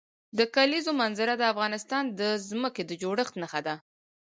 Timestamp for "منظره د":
1.01-1.43